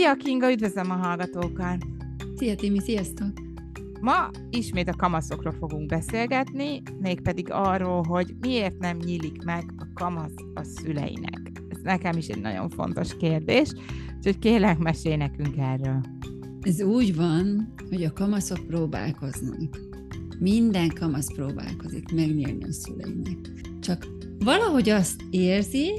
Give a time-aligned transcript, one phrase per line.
[0.00, 1.86] Szia Kinga, üdvözlöm a hallgatókat!
[2.36, 3.32] Szia Timi, sziasztok!
[4.00, 10.34] Ma ismét a kamaszokról fogunk beszélgetni, mégpedig arról, hogy miért nem nyílik meg a kamasz
[10.54, 11.40] a szüleinek.
[11.68, 13.72] Ez nekem is egy nagyon fontos kérdés,
[14.16, 16.00] úgyhogy kérlek, mesélj nekünk erről.
[16.60, 19.80] Ez úgy van, hogy a kamaszok próbálkoznak.
[20.38, 23.38] Minden kamasz próbálkozik megnyílni a szüleinek.
[23.80, 24.06] Csak
[24.38, 25.92] valahogy azt érzi,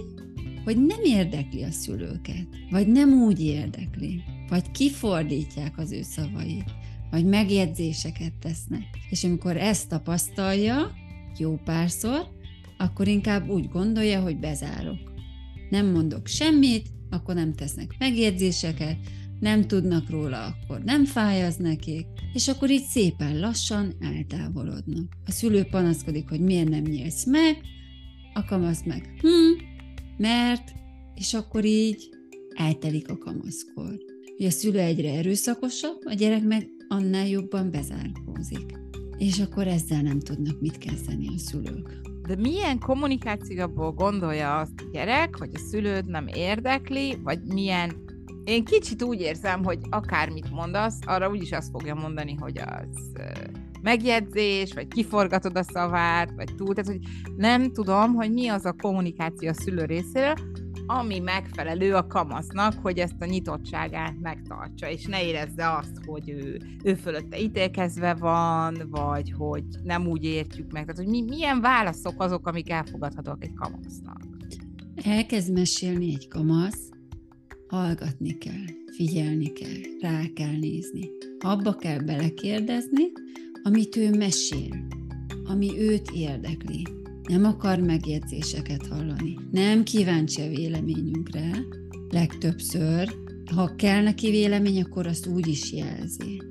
[0.64, 6.72] hogy nem érdekli a szülőket, vagy nem úgy érdekli, vagy kifordítják az ő szavait,
[7.12, 8.84] vagy megjegyzéseket tesznek.
[9.10, 10.92] És amikor ezt tapasztalja,
[11.38, 12.28] jó párszor,
[12.78, 15.12] akkor inkább úgy gondolja, hogy bezárok.
[15.70, 18.98] Nem mondok semmit, akkor nem tesznek megjegyzéseket,
[19.40, 25.18] nem tudnak róla, akkor nem fáj az nekik, és akkor így szépen lassan eltávolodnak.
[25.26, 27.62] A szülő panaszkodik, hogy miért nem nyílsz meg,
[28.34, 29.66] a kamasz meg, hm,
[30.22, 30.72] mert,
[31.16, 32.10] és akkor így
[32.56, 33.98] eltelik a kamaszkor.
[34.38, 38.80] Ugye a szülő egyre erőszakosabb, a gyerek meg annál jobban bezárkózik.
[39.18, 42.02] És akkor ezzel nem tudnak mit kezdeni a szülők.
[42.28, 48.10] De milyen kommunikációból gondolja azt a gyerek, hogy a szülőd nem érdekli, vagy milyen
[48.44, 53.12] én kicsit úgy érzem, hogy akármit mondasz, arra úgyis azt fogja mondani, hogy az
[53.82, 56.74] megjegyzés, vagy kiforgatod a szavát, vagy túl.
[56.74, 60.34] Tehát, hogy nem tudom, hogy mi az a kommunikáció a szülő részéről,
[60.86, 66.62] ami megfelelő a kamasznak, hogy ezt a nyitottságát megtartsa, és ne érezze azt, hogy ő,
[66.84, 70.86] ő fölötte ítélkezve van, vagy hogy nem úgy értjük meg.
[70.86, 74.22] Tehát, hogy mi, milyen válaszok azok, amik elfogadhatók egy kamasznak?
[75.04, 76.90] Elkezd mesélni egy kamasz,
[77.68, 78.66] hallgatni kell,
[78.96, 81.10] figyelni kell, rá kell nézni.
[81.40, 83.04] Abba kell belekérdezni,
[83.64, 84.88] amit ő mesél,
[85.44, 86.86] ami őt érdekli.
[87.24, 89.38] Nem akar megjegyzéseket hallani.
[89.52, 91.66] Nem kíváncsi a véleményünkre,
[92.10, 93.14] legtöbbször.
[93.56, 96.42] Ha kell neki vélemény, akkor azt úgy is jelzi.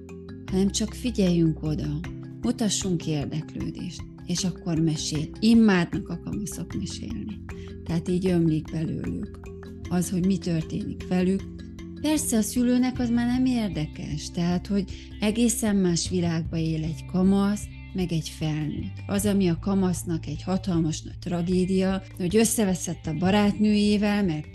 [0.51, 2.01] Hanem csak figyeljünk oda,
[2.41, 5.29] mutassunk érdeklődést, és akkor mesél.
[5.41, 7.41] Immádnak a kamaszok mesélni.
[7.85, 9.41] Tehát így ömlik belőlük
[9.89, 11.43] az, hogy mi történik velük.
[12.01, 14.85] Persze a szülőnek az már nem érdekes, tehát hogy
[15.21, 17.63] egészen más világba él egy kamasz,
[17.93, 19.03] meg egy felnőtt.
[19.07, 24.47] Az, ami a kamasznak egy hatalmas nagy tragédia, hogy összeveszett a barátnőjével, mert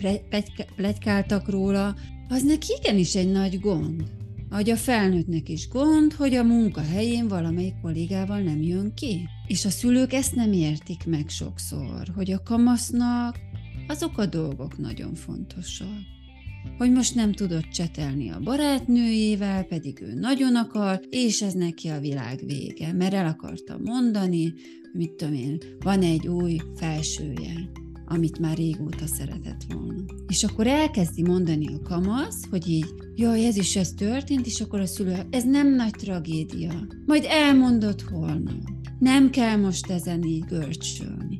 [0.76, 1.94] plegykáltak róla,
[2.28, 4.04] az neki igenis egy nagy gond.
[4.50, 9.28] Ahogy a felnőttnek is gond, hogy a munkahelyén valamelyik kollégával nem jön ki.
[9.46, 13.38] És a szülők ezt nem értik meg sokszor, hogy a kamasznak
[13.88, 16.15] azok a dolgok nagyon fontosak.
[16.78, 22.00] Hogy most nem tudott csetelni a barátnőjével, pedig ő nagyon akar, és ez neki a
[22.00, 24.54] világ vége, mert el akarta mondani,
[24.92, 27.70] mit tudom én, van egy új felsője,
[28.06, 30.04] amit már régóta szeretett volna.
[30.28, 34.80] És akkor elkezdi mondani a kamasz, hogy így, jaj, ez is ez történt, és akkor
[34.80, 36.86] a szülő, ez nem nagy tragédia.
[37.06, 38.62] Majd elmondod holnap.
[38.98, 41.36] Nem kell most ezen így görcsölni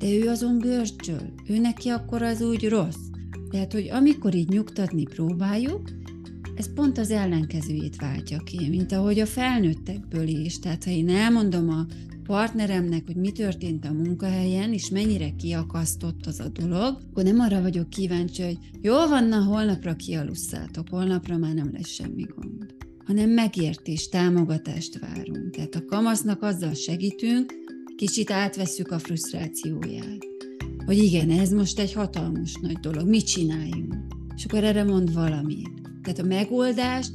[0.00, 3.09] de ő azon görcsöl, ő neki akkor az úgy rossz.
[3.50, 5.88] Tehát, hogy amikor így nyugtatni próbáljuk,
[6.56, 10.58] ez pont az ellenkezőjét váltja ki, mint ahogy a felnőttekből is.
[10.58, 11.86] Tehát, ha én elmondom a
[12.22, 17.62] partneremnek, hogy mi történt a munkahelyen, és mennyire kiakasztott az a dolog, akkor nem arra
[17.62, 22.78] vagyok kíváncsi, hogy jó van, na holnapra kialusszátok, holnapra már nem lesz semmi gond
[23.10, 25.50] hanem megértés, támogatást várunk.
[25.50, 27.54] Tehát a kamasznak azzal segítünk,
[27.96, 30.29] kicsit átveszük a frusztrációját.
[30.90, 33.94] Hogy igen, ez most egy hatalmas nagy dolog, mit csináljunk?
[34.36, 35.70] És akkor erre mond valamit.
[36.02, 37.06] Tehát a megoldás,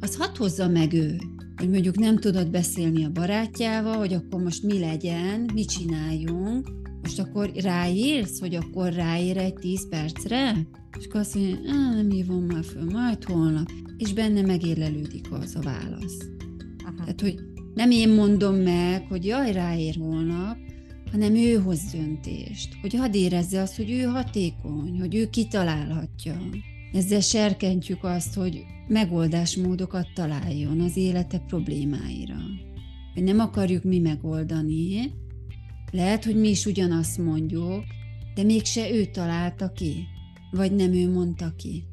[0.00, 1.16] az hat hozza meg ő,
[1.56, 6.70] hogy mondjuk nem tudod beszélni a barátjával, hogy akkor most mi legyen, mit csináljunk,
[7.02, 10.66] most akkor ráírsz, hogy akkor ráír egy 10 percre?
[10.98, 11.58] És akkor azt mondja,
[11.94, 13.70] nem hívom már föl, majd holnap.
[13.96, 16.18] És benne megérlelődik az a válasz.
[16.84, 16.96] Aha.
[16.96, 17.34] Tehát, hogy
[17.74, 20.56] nem én mondom meg, hogy jaj, ráér holnap,
[21.12, 26.38] hanem ő hoz döntést, hogy hadd érezze azt, hogy ő hatékony, hogy ő kitalálhatja.
[26.92, 32.36] Ezzel serkentjük azt, hogy megoldásmódokat találjon az élete problémáira.
[33.14, 35.12] Hogy nem akarjuk mi megoldani,
[35.90, 37.84] lehet, hogy mi is ugyanazt mondjuk,
[38.34, 40.06] de mégse ő találta ki,
[40.50, 41.84] vagy nem ő mondta ki.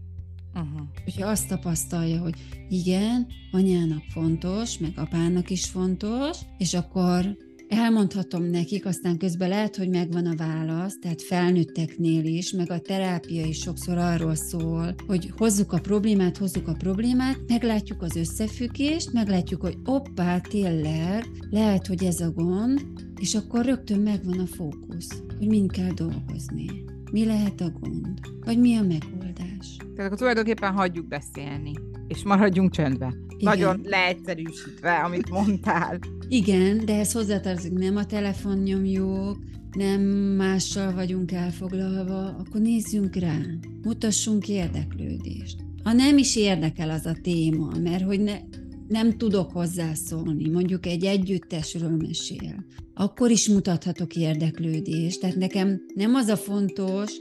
[0.54, 0.88] Uh-huh.
[1.04, 2.36] Hogyha azt tapasztalja, hogy
[2.70, 7.38] igen, anyának fontos, meg apának is fontos, és akkor
[7.70, 13.46] elmondhatom nekik, aztán közben lehet, hogy megvan a válasz, tehát felnőtteknél is, meg a terápia
[13.46, 19.62] is sokszor arról szól, hogy hozzuk a problémát, hozzuk a problémát, meglátjuk az összefüggést, meglátjuk,
[19.62, 22.86] hogy oppá, tényleg, lehet, hogy ez a gond,
[23.20, 26.66] és akkor rögtön megvan a fókusz, hogy mind kell dolgozni.
[27.12, 28.20] Mi lehet a gond?
[28.46, 29.78] Vagy mi a megoldás?
[29.78, 31.74] Tehát akkor tulajdonképpen hagyjuk beszélni,
[32.08, 33.14] és maradjunk csöndbe.
[33.38, 33.58] Igen.
[33.58, 36.00] Nagyon leegyszerűsítve, amit mondtál.
[36.32, 39.38] Igen, de ez hozzátartozik, nem a telefonnyomjók,
[39.72, 40.02] nem
[40.38, 43.38] mással vagyunk elfoglalva, akkor nézzünk rá,
[43.82, 45.56] mutassunk érdeklődést.
[45.84, 48.40] Ha nem is érdekel az a téma, mert hogy ne,
[48.88, 55.20] nem tudok hozzászólni, mondjuk egy együttesről mesél, akkor is mutathatok érdeklődést.
[55.20, 57.12] Tehát nekem nem az a fontos,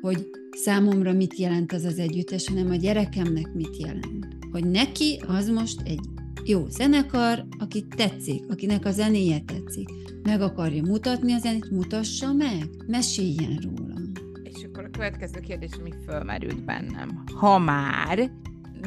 [0.00, 4.26] hogy számomra mit jelent az az együttes, hanem a gyerekemnek mit jelent.
[4.50, 6.00] Hogy neki az most egy
[6.48, 9.88] jó zenekar, aki tetszik, akinek a zenéje tetszik.
[10.22, 14.00] Meg akarja mutatni a zenét, mutassa meg, meséljen róla.
[14.42, 17.24] És akkor a következő kérdés, ami fölmerült bennem.
[17.34, 18.30] Ha már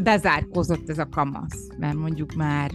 [0.04, 2.72] bezárkózott ez a kamasz, mert mondjuk már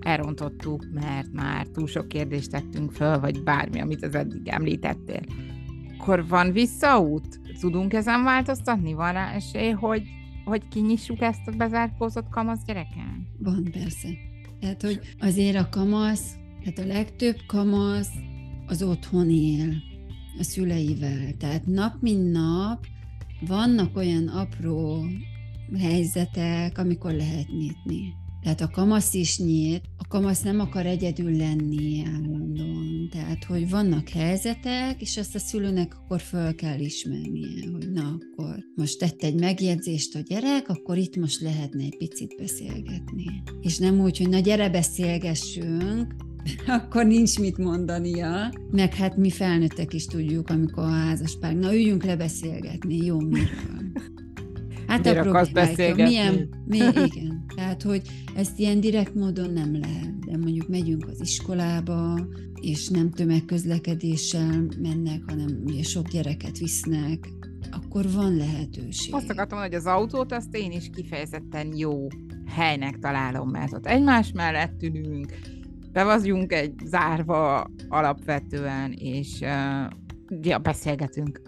[0.00, 5.22] elrontottuk, mert már túl sok kérdést tettünk föl, vagy bármi, amit az eddig említettél.
[5.98, 7.40] Akkor van visszaút?
[7.60, 8.92] Tudunk ezen változtatni?
[8.92, 10.02] Van esély, hogy,
[10.46, 13.28] hogy kinyissuk ezt a bezárkózott kamasz gyereken?
[13.38, 14.08] Van, persze.
[14.60, 18.12] Tehát, hogy azért a kamasz, tehát a legtöbb kamasz
[18.66, 19.74] az otthon él
[20.38, 21.36] a szüleivel.
[21.38, 22.86] Tehát nap mint nap
[23.40, 25.04] vannak olyan apró
[25.78, 28.14] helyzetek, amikor lehet nyitni.
[28.42, 32.75] Tehát a kamasz is nyit, a kamasz nem akar egyedül lenni állandóan.
[33.10, 38.56] Tehát, hogy vannak helyzetek, és azt a szülőnek akkor föl kell ismernie, hogy na akkor
[38.74, 43.42] most tett egy megjegyzést a gyerek, akkor itt most lehetne egy picit beszélgetni.
[43.60, 46.14] És nem úgy, hogy na gyere beszélgessünk,
[46.80, 48.52] akkor nincs mit mondania.
[48.70, 53.85] Meg hát mi felnőttek is tudjuk, amikor a házaspár, na üljünk le beszélgetni, jó miről.
[55.04, 57.44] Hát a problémáik, milyen, mi, igen.
[57.54, 58.02] Tehát, hogy
[58.34, 60.18] ezt ilyen direkt módon nem lehet.
[60.18, 62.26] De mondjuk megyünk az iskolába,
[62.60, 67.28] és nem tömegközlekedéssel mennek, hanem ugye sok gyereket visznek,
[67.70, 69.14] akkor van lehetőség.
[69.14, 72.06] Azt akartam, hogy az autót azt én is kifejezetten jó
[72.46, 75.32] helynek találom, mert ott egymás mellett ülünk,
[75.92, 79.92] be vagyunk egy zárva alapvetően, és uh,
[80.42, 81.40] ja, beszélgetünk.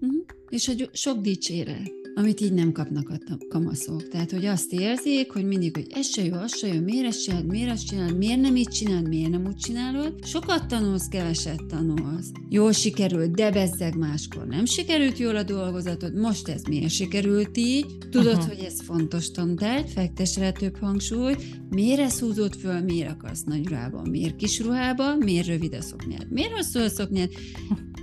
[0.00, 0.24] Uh-huh.
[0.48, 4.08] És hogy sok dicséret amit így nem kapnak a kamaszok.
[4.08, 7.22] Tehát, hogy azt érzik, hogy mindig, hogy ez se jó, az se jó, miért ezt
[7.22, 10.14] csinálod, miért ezt csinálod, miért nem így csinálod, miért nem úgy csinálod.
[10.24, 12.30] Sokat tanulsz, keveset tanulsz.
[12.48, 17.86] Jól sikerült, de bezzeg máskor nem sikerült jól a dolgozatod, most ez miért sikerült így?
[18.10, 18.46] Tudod, Aha.
[18.46, 23.66] hogy ez fontos tantárgy, fektess rá több hangsúlyt, miért ez húzott föl, miért akarsz nagy
[23.66, 27.30] ruhában, miért kis ruhában, miért rövid a szoknyád, miért hosszú a szoknyád,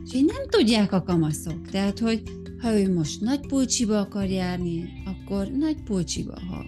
[0.06, 1.70] és így nem tudják a kamaszok.
[1.70, 2.22] Tehát, hogy
[2.62, 6.66] ha ő most nagy pulcsiba akar járni, akkor nagy pulcsiba, ha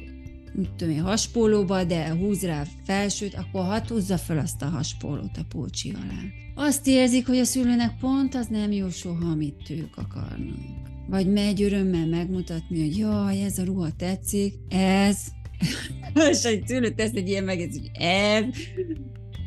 [0.53, 5.38] mit tudom én, haspólóba, de húz rá felsőt, akkor hat húzza fel azt a haspólót
[5.38, 6.21] a pulcsi alá.
[6.55, 10.57] Azt érzik, hogy a szülőnek pont az nem jó soha, amit ők akarnak.
[11.07, 15.17] Vagy megy örömmel megmutatni, hogy jaj, ez a ruha tetszik, ez,
[16.31, 18.45] és egy szülő tesz egy ilyen megjegyzés, hogy ez,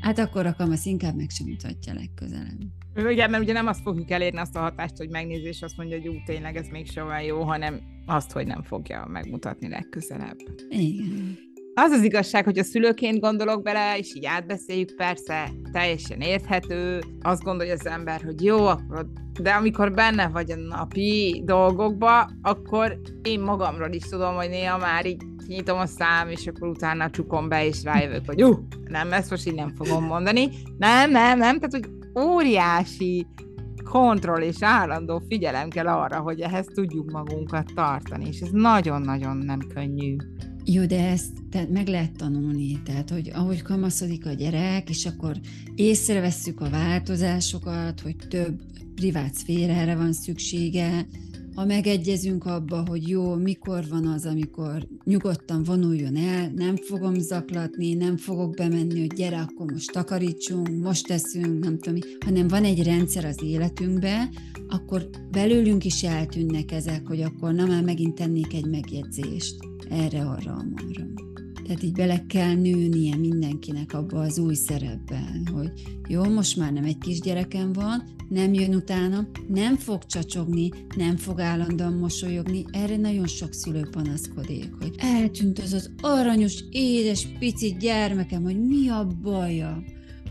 [0.01, 2.84] hát akkor a kamasz inkább meg sem mutatja legközelebb.
[2.97, 5.99] Igen, mert ugye nem azt fogjuk elérni azt a hatást, hogy megnézi, és azt mondja,
[5.99, 10.37] hogy ú, tényleg ez még soha jó, hanem azt, hogy nem fogja megmutatni legközelebb.
[10.69, 11.39] Igen.
[11.77, 17.43] Az az igazság, hogy a szülőként gondolok bele, és így átbeszéljük, persze teljesen érthető, azt
[17.43, 19.07] gondolja az ember, hogy jó, akkor,
[19.41, 25.07] de amikor benne vagy a napi dolgokba, akkor én magamról is tudom, hogy néha már
[25.07, 28.51] így nyitom a szám, és akkor utána csukom be, és rájövök, hogy jó,
[28.85, 30.49] nem, ezt most így nem fogom mondani.
[30.79, 33.27] Nem, nem, nem, tehát hogy óriási
[33.85, 39.59] kontroll és állandó figyelem kell arra, hogy ehhez tudjuk magunkat tartani, és ez nagyon-nagyon nem
[39.75, 40.17] könnyű.
[40.65, 45.37] Jó, de ezt tehát meg lehet tanulni, tehát hogy ahogy kamaszodik a gyerek, és akkor
[45.75, 48.61] észrevesszük a változásokat, hogy több
[48.95, 51.07] privát szférára van szüksége,
[51.55, 57.95] ha megegyezünk abba, hogy jó, mikor van az, amikor nyugodtan vonuljon el, nem fogom zaklatni,
[57.95, 62.83] nem fogok bemenni, hogy gyere, akkor most takarítsunk, most teszünk, nem tudom, hanem van egy
[62.83, 64.29] rendszer az életünkbe,
[64.69, 69.57] akkor belőlünk is eltűnnek ezek, hogy akkor na már megint tennék egy megjegyzést
[69.91, 71.34] erre, arra, amarra.
[71.65, 75.73] Tehát így bele kell nőnie mindenkinek abba az új szerepben, hogy
[76.09, 81.41] jó, most már nem egy kisgyerekem van, nem jön utána, nem fog csacsogni, nem fog
[81.41, 82.65] állandóan mosolyogni.
[82.71, 88.89] Erre nagyon sok szülő panaszkodik, hogy eltűnt az az aranyos, édes, pici gyermekem, hogy mi
[88.89, 89.83] a baja,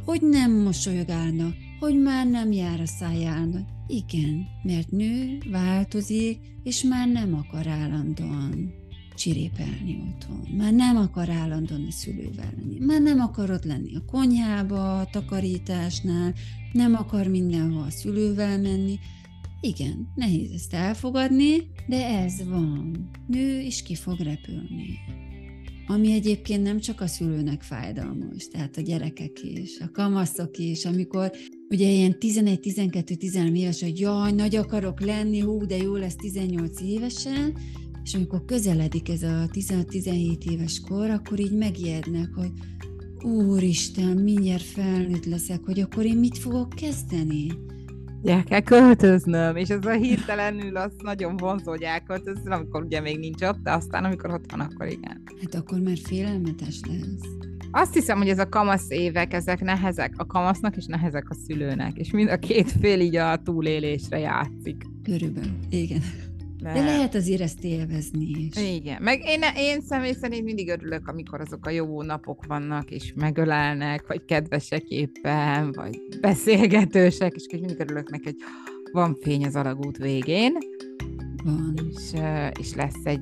[0.05, 3.59] hogy nem mosolyogálna, hogy már nem jár a szájálna.
[3.87, 8.82] Igen, mert nő, változik, és már nem akar állandóan
[9.15, 10.47] csirépelni otthon.
[10.57, 12.77] Már nem akar állandóan a szülővel lenni.
[12.79, 16.33] Már nem akarod lenni a konyhába, a takarításnál,
[16.71, 18.99] nem akar mindenhol a szülővel menni.
[19.61, 21.55] Igen, nehéz ezt elfogadni,
[21.87, 23.09] de ez van.
[23.27, 24.99] Nő is ki fog repülni.
[25.87, 31.31] Ami egyébként nem csak a szülőnek fájdalmas, tehát a gyerekek is, a kamaszok is, amikor
[31.69, 37.57] ugye ilyen 11-12-13 éves, hogy jaj, nagy akarok lenni, hú, de jó lesz 18 évesen,
[38.03, 42.51] és amikor közeledik ez a 16-17 éves kor, akkor így megijednek, hogy
[43.23, 47.47] Úristen, mindjárt felnőtt leszek, hogy akkor én mit fogok kezdeni?
[48.23, 53.19] el kell költöznöm, és ez a hirtelenül az nagyon vonzó, hogy elköltözzön, amikor ugye még
[53.19, 55.23] nincs ott, de aztán amikor ott van, akkor igen.
[55.41, 57.51] Hát akkor már félelmetes lesz.
[57.71, 61.97] Azt hiszem, hogy ez a kamasz évek, ezek nehezek a kamasznak, és nehezek a szülőnek,
[61.97, 64.83] és mind a két fél így a túlélésre játszik.
[65.03, 66.01] Körülbelül, igen.
[66.63, 68.75] De, De lehet azért ezt élvezni is.
[68.75, 73.13] Igen, meg én, én személy szerint mindig örülök, amikor azok a jó napok vannak, és
[73.15, 78.35] megölelnek, vagy kedvesek éppen, vagy beszélgetősek, és mindig örülök neki, hogy
[78.91, 80.57] van fény az alagút végén.
[81.43, 81.73] Van.
[81.89, 82.21] És,
[82.59, 83.21] és lesz egy,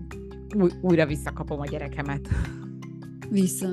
[0.55, 2.27] új, újra visszakapom a gyerekemet.
[3.29, 3.69] Vissza.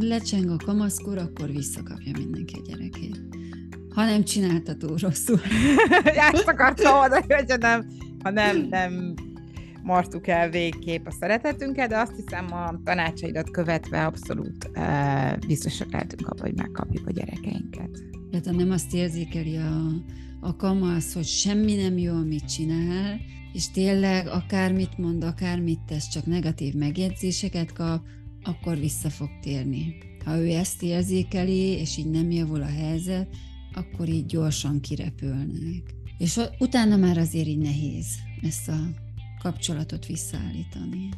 [0.00, 3.20] Lecseng a kamaszkor, akkor visszakapja mindenki a gyerekét.
[3.94, 5.40] Ha nem csinálta túl rosszul.
[6.32, 7.86] Ezt akartam mondani, hogy nem
[8.22, 9.14] ha nem, nem
[9.82, 16.28] martuk el végképp a szeretetünket, de azt hiszem a tanácsaidat követve abszolút uh, biztosak lehetünk
[16.28, 17.90] abban, hogy megkapjuk a gyerekeinket.
[18.30, 19.86] Tehát ha nem azt érzékeli a,
[20.40, 23.20] a kamasz, hogy semmi nem jó, amit csinál,
[23.52, 28.04] és tényleg akármit mond, akármit tesz, csak negatív megjegyzéseket kap,
[28.42, 29.94] akkor vissza fog térni.
[30.24, 33.28] Ha ő ezt érzékeli, és így nem javul a helyzet,
[33.74, 35.94] akkor így gyorsan kirepülnek.
[36.22, 38.06] És utána már azért így nehéz
[38.42, 38.76] ezt a
[39.42, 41.08] kapcsolatot visszaállítani.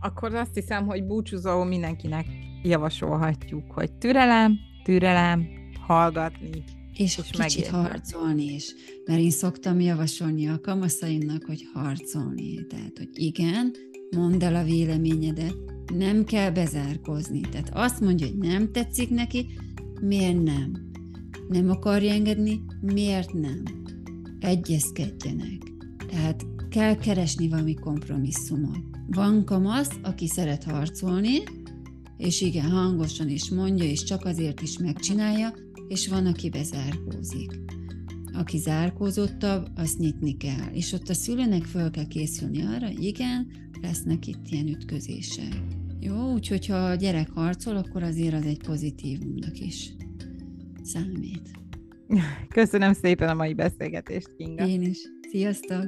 [0.00, 2.26] Akkor azt hiszem, hogy búcsúzó mindenkinek
[2.62, 5.48] javasolhatjuk, hogy türelem, türelem,
[5.86, 6.64] hallgatni,
[6.94, 8.74] és, és kicsit harcolni is.
[9.06, 12.66] Mert én szoktam javasolni a kamaszaimnak, hogy harcolni.
[12.66, 13.70] Tehát, hogy igen,
[14.16, 15.56] mondd el a véleményedet,
[15.94, 17.40] nem kell bezárkozni.
[17.40, 19.58] Tehát azt mondja, hogy nem tetszik neki,
[20.00, 20.90] miért nem?
[21.48, 23.81] Nem akarja engedni, miért nem?
[24.42, 25.62] Egyezkedjenek.
[26.08, 28.80] Tehát kell keresni valami kompromisszumot.
[29.06, 31.38] Van kamasz, aki szeret harcolni,
[32.16, 35.54] és igen, hangosan is mondja, és csak azért is megcsinálja,
[35.88, 37.60] és van, aki bezárkózik.
[38.32, 40.72] Aki zárkózottabb, azt nyitni kell.
[40.72, 43.46] És ott a szülőnek fel kell készülni arra, igen,
[43.80, 45.62] lesznek itt ilyen ütközések.
[46.00, 49.92] Jó, úgyhogy ha a gyerek harcol, akkor azért az egy pozitívumnak is
[50.82, 51.61] számít.
[52.48, 54.66] Köszönöm szépen a mai beszélgetést, Kinga.
[54.66, 54.98] Én is.
[55.30, 55.84] Sziasztok!